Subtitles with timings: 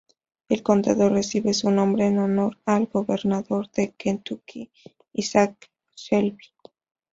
[0.49, 4.71] El condado recibe su nombre en honor al Gobernador de Kentucky
[5.13, 6.49] Isaac Shelby.